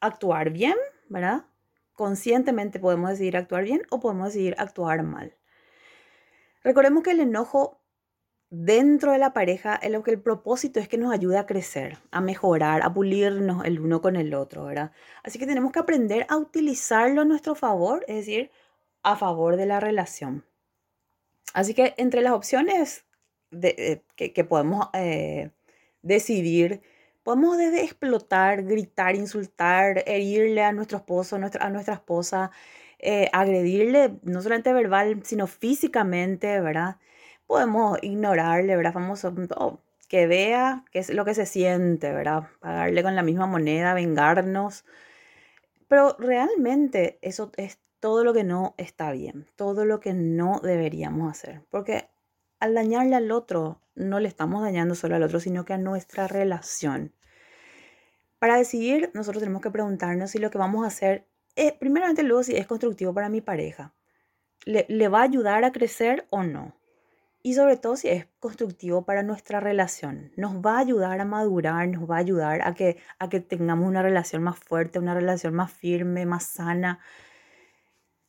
[0.00, 0.76] actuar bien,
[1.08, 1.44] ¿verdad?
[1.92, 5.36] Conscientemente podemos decidir actuar bien o podemos decidir actuar mal.
[6.64, 7.82] Recordemos que el enojo
[8.52, 11.96] dentro de la pareja, es lo que el propósito es que nos ayude a crecer,
[12.10, 14.92] a mejorar, a pulirnos el uno con el otro, ¿verdad?
[15.22, 18.50] Así que tenemos que aprender a utilizarlo a nuestro favor, es decir,
[19.02, 20.44] a favor de la relación.
[21.54, 23.04] Así que entre las opciones
[23.50, 25.50] de, eh, que, podemos eh,
[26.02, 26.82] decidir,
[27.22, 32.50] podemos desde explotar, gritar, insultar, herirle a nuestro esposo, a nuestra esposa,
[32.98, 36.96] eh, agredirle, no solamente verbal, sino físicamente, ¿verdad?
[37.46, 38.92] Podemos ignorarle, ¿verdad?
[38.92, 42.44] Famoso, oh, que vea qué es lo que se siente, ¿verdad?
[42.60, 44.84] Pagarle con la misma moneda, vengarnos.
[45.88, 51.30] Pero realmente eso es todo lo que no está bien, todo lo que no deberíamos
[51.30, 51.62] hacer.
[51.70, 52.08] Porque
[52.58, 56.26] al dañarle al otro, no le estamos dañando solo al otro, sino que a nuestra
[56.26, 57.14] relación.
[58.40, 62.42] Para decidir, nosotros tenemos que preguntarnos si lo que vamos a hacer eh, primeramente luego
[62.42, 63.94] si es constructivo para mi pareja.
[64.64, 66.74] Le, le, va a ayudar a crecer o no?
[67.40, 70.32] Y sobre todo si es constructivo para nuestra relación.
[70.36, 73.86] Nos va a ayudar a madurar, nos va a ayudar a que, a que tengamos
[73.86, 76.98] una relación más fuerte, una relación más firme, más sana.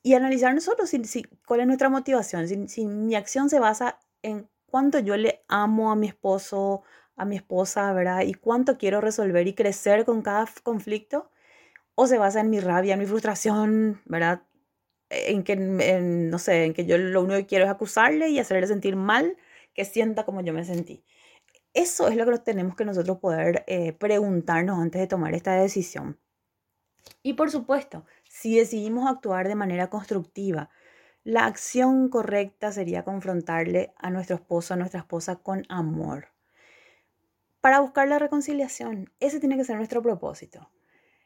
[0.04, 2.48] Y analizar nosotros si, cuál es nuestra motivación.
[2.68, 6.84] Si, mi acción se basa en cuánto yo le amo a mi esposo,
[7.16, 8.22] a mi esposa, ¿verdad?
[8.22, 11.32] Y cuánto quiero resolver y crecer con cada conflicto
[11.96, 14.44] o se basa en mi rabia, en mi frustración, ¿verdad?
[15.10, 18.68] En que, no sé, en que yo lo único que quiero es acusarle y hacerle
[18.68, 19.38] sentir mal,
[19.74, 21.04] que sienta como yo me sentí.
[21.74, 26.20] Eso es lo que tenemos que nosotros poder eh, preguntarnos antes de tomar esta decisión.
[27.22, 28.06] Y por supuesto,
[28.44, 30.70] si decidimos actuar de manera constructiva,
[31.24, 36.28] la acción correcta sería confrontarle a nuestro esposo, a nuestra esposa con amor.
[37.62, 40.70] Para buscar la reconciliación, ese tiene que ser nuestro propósito.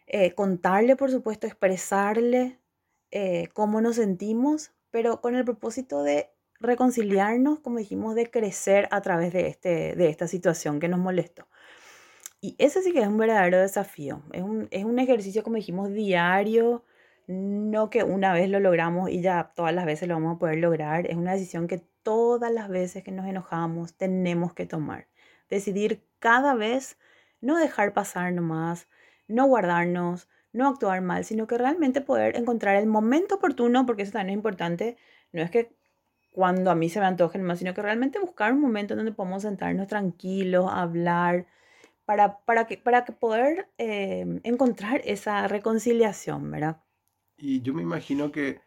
[0.06, 2.60] Eh, contarle, por supuesto, expresarle
[3.10, 9.02] eh, cómo nos sentimos, pero con el propósito de reconciliarnos, como dijimos, de crecer a
[9.02, 11.48] través de, este, de esta situación que nos molestó.
[12.42, 14.22] Y ese sí que es un verdadero desafío.
[14.34, 16.84] Es un, es un ejercicio, como dijimos, diario,
[17.28, 20.58] no que una vez lo logramos y ya todas las veces lo vamos a poder
[20.60, 21.08] lograr.
[21.08, 25.08] Es una decisión que todas las veces que nos enojamos tenemos que tomar.
[25.50, 26.98] Decidir cada vez
[27.42, 28.88] no dejar pasar nomás,
[29.28, 34.14] no guardarnos, no actuar mal, sino que realmente poder encontrar el momento oportuno, porque eso
[34.14, 34.98] también es importante,
[35.32, 35.76] no es que
[36.32, 39.44] cuando a mí se me antoje más, sino que realmente buscar un momento donde podamos
[39.44, 41.48] sentarnos tranquilos, hablar,
[42.06, 46.78] para, para, que, para poder em, encontrar esa reconciliación, ¿verdad?
[47.38, 48.62] Y yo me imagino que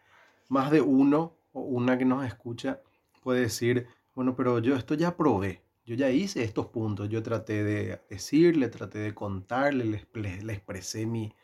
[0.48, 2.80] más de uno o una que nos escucha
[3.22, 7.64] puede decir, bueno, pero yo esto ya probé, yo ya hice estos puntos, yo traté
[7.64, 11.34] de decirle, traté de contarle, le, expresé mi,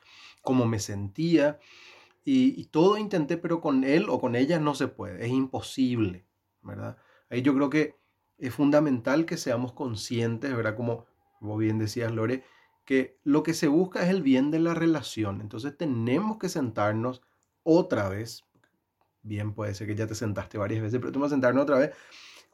[0.43, 1.59] cómo me sentía
[2.25, 6.27] y, todo intenté, pero con él o con ella no se puede, es imposible,
[6.63, 6.97] ¿verdad?
[7.31, 7.97] Ahí yo creo que
[8.39, 10.77] es fundamental que seamos conscientes, ¿verdad?
[10.77, 11.07] Como
[11.41, 12.45] vos bien decías, Lore,
[12.87, 15.43] que lo que se busca es el bien de la relación.
[15.43, 17.21] Entonces tenemos que sentarnos
[17.63, 18.45] otra vez.
[19.23, 21.91] Bien, puede ser que ya te sentaste varias veces, pero tenemos que sentarnos otra vez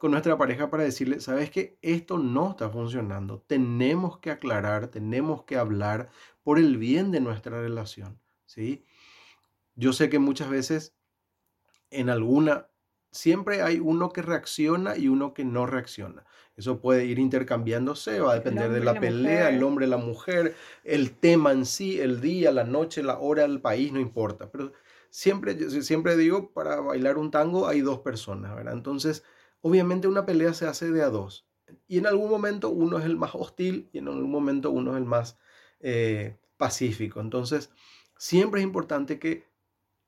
[0.03, 5.43] con nuestra pareja para decirle, sabes que esto no está funcionando, tenemos que aclarar, tenemos
[5.43, 6.09] que hablar
[6.43, 8.83] por el bien de nuestra relación, ¿sí?
[9.75, 10.93] Yo sé que muchas veces
[11.89, 12.67] en alguna,
[13.13, 16.25] siempre hay uno que reacciona y uno que no reacciona.
[16.57, 21.11] Eso puede ir intercambiándose, va a depender de la, pelea, el hombre, la mujer, el
[21.17, 24.51] tema en sí, el día, la noche, la hora, el país, no importa.
[24.51, 24.73] Pero
[25.09, 28.73] siempre, siempre digo, para bailar un tango hay dos personas, ¿verdad?
[28.73, 29.23] Entonces,
[29.63, 31.47] Obviamente una pelea se hace de a dos.
[31.87, 34.97] Y en algún momento uno es el más hostil y en algún momento uno es
[34.97, 35.37] el más
[35.79, 37.21] eh, pacífico.
[37.21, 37.71] Entonces,
[38.17, 39.47] siempre es importante que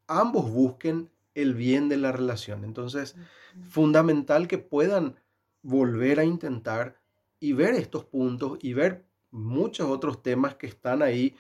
[0.08, 2.64] ambos busquen el bien de la relación.
[2.64, 3.16] Entonces,
[3.70, 5.20] fundamental que puedan
[5.62, 7.00] volver a intentar
[7.40, 11.36] y ver estos puntos y ver muchos otros temas que están ahí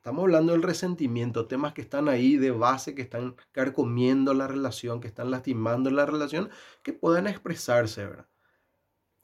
[0.00, 4.98] Estamos hablando del resentimiento, temas que están ahí de base, que están carcomiendo la relación,
[4.98, 6.48] que están lastimando la relación,
[6.82, 8.26] que puedan expresarse, ¿verdad?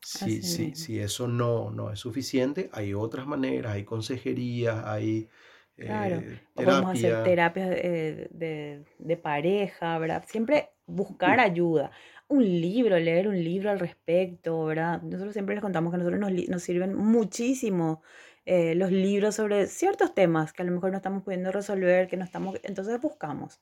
[0.02, 5.30] Si, si, si eso no, no es suficiente, hay otras maneras, hay consejería, hay
[5.78, 10.24] Claro, eh, podemos hacer terapias de, de, de pareja, ¿verdad?
[10.26, 11.90] Siempre buscar ayuda.
[12.28, 15.02] Un libro, leer un libro al respecto, ¿verdad?
[15.02, 18.02] Nosotros siempre les contamos que a nosotros nos, nos sirven muchísimo
[18.46, 22.16] eh, los libros sobre ciertos temas que a lo mejor no estamos pudiendo resolver, que
[22.16, 22.58] no estamos...
[22.62, 23.60] Entonces buscamos,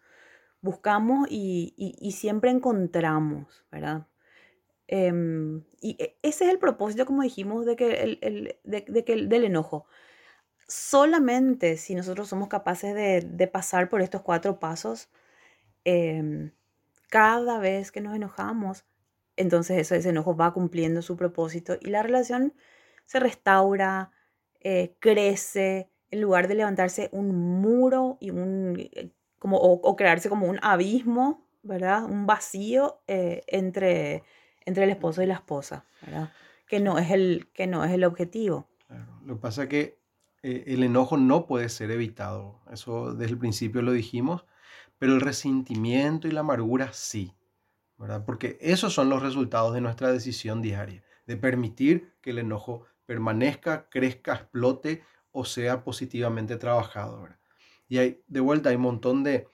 [0.60, 4.06] buscamos y, y, y siempre encontramos, ¿verdad?
[4.88, 9.04] Em, y e, ese es el propósito, como dijimos, de que el, el, de, de
[9.04, 9.86] que el, del enojo
[10.68, 15.08] solamente si nosotros somos capaces de, pasar por estos cuatro pasos,
[15.84, 16.52] em,
[17.10, 18.84] cada vez que nos enojamos,
[19.36, 22.54] entonces eso, ese enojo va cumpliendo su propósito y la relación
[23.06, 24.10] se restaura,
[24.60, 30.46] eh, crece, en lugar de levantarse un muro y un, eh, como, o, crearse como
[30.46, 32.04] un abismo, ¿verdad?
[32.04, 34.22] Un vacío eh, entre,
[34.64, 36.32] entre el esposo y la esposa, ¿verdad?
[36.66, 38.68] Que no es el, que no es el objetivo.
[39.24, 40.03] Lo que pasa es que
[40.44, 42.60] eh, el enojo no puede ser evitado.
[42.70, 44.44] Eso desde el principio lo dijimos,
[44.98, 47.32] pero el resentimiento y la amargura sí,
[47.96, 48.26] ¿verdad?
[48.26, 53.88] Porque esos son los resultados de nuestra decisión diaria, de permitir que el enojo permanezca,
[53.88, 55.02] crezca, explote
[55.32, 57.26] o sea positivamente trabajado.
[57.88, 59.48] Y hay, de vuelta hay un montón de,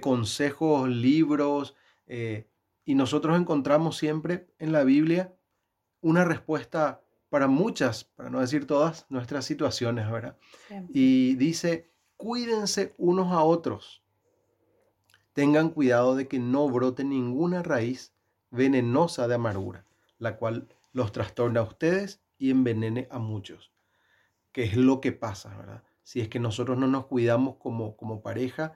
[0.00, 1.76] consejos, libros,
[2.06, 2.48] eh,
[2.86, 5.34] y nosotros encontramos siempre en la Biblia
[6.00, 10.36] una respuesta para muchas, para no decir todas, nuestras situaciones, ¿verdad?
[10.92, 14.02] Y dice, cuídense unos a otros.
[15.32, 18.12] Tengan cuidado de que no brote ninguna raíz
[18.50, 19.86] venenosa de amargura,
[20.18, 23.72] la cual los trastorna a ustedes y envenene a muchos.
[24.50, 25.84] ¿Qué es lo que pasa, verdad?
[26.02, 28.74] Si es que nosotros no nos cuidamos como, como pareja,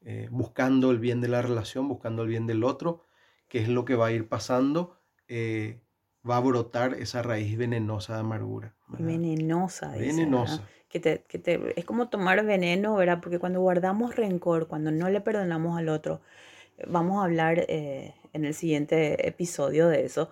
[0.00, 3.04] eh, buscando el bien de la relación, buscando el bien del otro,
[3.46, 4.98] ¿qué es lo que va a ir pasando?
[5.28, 5.80] Eh,
[6.28, 8.74] va a brotar esa raíz venenosa de amargura.
[8.88, 10.68] Venenosa, dice, Venenosa.
[10.88, 13.20] Que te, que te, es como tomar veneno, ¿verdad?
[13.22, 16.20] Porque cuando guardamos rencor, cuando no le perdonamos al otro,
[16.86, 20.30] vamos a hablar eh, en el siguiente episodio de eso,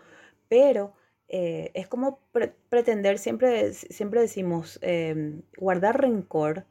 [0.49, 0.93] pero
[1.29, 2.21] eh, es como
[2.69, 6.67] pretender, siempre, siempre decimos, em, guardar rencor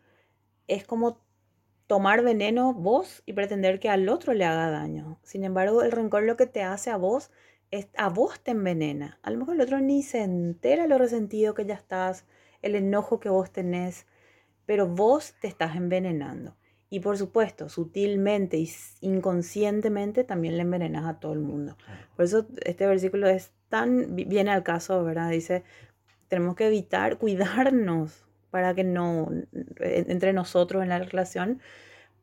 [0.68, 1.22] es como
[1.88, 5.20] tomar veneno vos y pretender que al otro le haga daño.
[5.24, 7.32] Sin embargo, el rencor lo que te hace a vos
[7.98, 9.20] a vos te envenena.
[9.22, 12.26] A lo mejor el otro ni se entera lo resentido que ya estás,
[12.62, 14.06] el enojo que vos tenés,
[14.66, 16.56] pero vos te estás envenenando.
[16.90, 21.78] Y por supuesto, sutilmente y inconscientemente también le envenenas a todo el mundo.
[22.16, 25.30] Por eso este versículo es tan, viene al caso, ¿verdad?
[25.30, 25.64] Dice,
[26.28, 29.30] tenemos que evitar, cuidarnos para que no,
[29.82, 31.62] entre nosotros en la relación,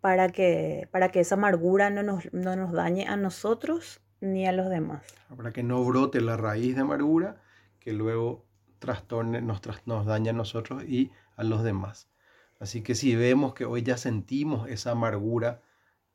[0.01, 4.53] para que, para que esa amargura no nos, no nos dañe a nosotros ni a
[4.53, 5.03] los demás.
[5.37, 7.43] Para que no brote la raíz de amargura
[7.81, 8.45] que luego
[8.79, 12.09] trastorne, nos, nos daña a nosotros y a los demás.
[12.59, 15.63] Así que si vemos que hoy ya sentimos esa amargura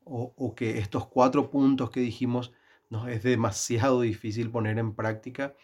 [0.03, 2.51] o, que estos cuatro puntos que dijimos
[2.89, 5.55] nos es demasiado difícil poner en práctica,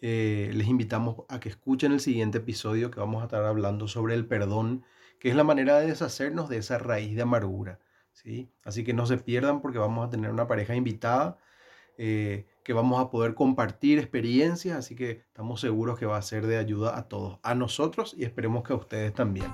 [0.00, 4.14] eh, les invitamos a que escuchen el siguiente episodio que vamos a estar hablando sobre
[4.14, 4.84] el perdón,
[5.20, 7.78] que es la manera de deshacernos de esa raíz de amargura.
[8.12, 8.50] ¿sí?
[8.64, 11.38] Así que no se pierdan porque vamos a tener una pareja invitada
[11.98, 16.46] eh, que vamos a poder compartir experiencias, así que estamos seguros que va a ser
[16.46, 19.52] de ayuda a todos, a nosotros y esperemos que a ustedes también.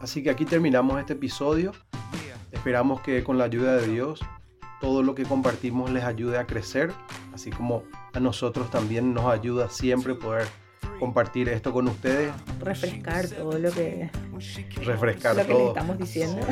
[0.00, 1.72] Así que aquí terminamos este episodio.
[2.52, 4.20] Esperamos que con la ayuda de Dios
[4.80, 6.92] todo lo que compartimos les ayude a crecer,
[7.34, 10.46] así como a nosotros también nos ayuda siempre poder
[10.98, 12.32] compartir esto con ustedes.
[12.60, 14.10] Refrescar todo lo que,
[14.82, 15.68] refrescar lo que todo.
[15.68, 16.46] estamos diciendo.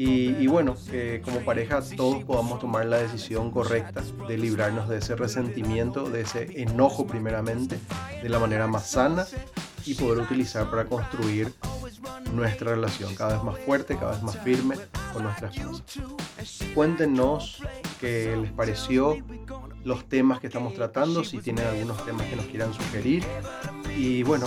[0.00, 5.16] Y, bueno, que como pareja todos podamos tomar la decisión correcta de librarnos de ese
[5.16, 7.80] resentimiento, de ese enojo primeramente,
[8.22, 9.26] de la manera más sana
[9.84, 11.52] y poder utilizar para construir
[12.32, 14.76] nuestra relación cada vez más fuerte, cada vez más firme
[15.12, 15.82] con nuestra esposa.
[16.76, 17.60] Cuéntenos
[18.00, 19.16] qué les pareció
[19.82, 23.24] los temas que estamos tratando, si tienen algunos temas que nos quieran sugerir.
[23.98, 24.46] Y bueno,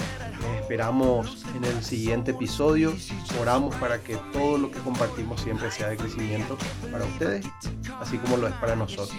[0.62, 2.93] esperamos en el siguiente episodio.
[3.41, 6.58] Oramos para que todo lo que compartimos siempre sea de crecimiento
[6.89, 7.45] para ustedes,
[7.99, 9.14] así como lo es para nosotros.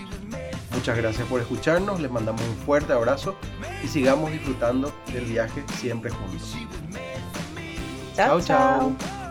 [0.72, 3.36] Muchas gracias por escucharnos, les mandamos un fuerte abrazo
[3.84, 6.56] y sigamos disfrutando del viaje siempre juntos.
[8.16, 8.40] chao.
[8.40, 9.21] chao.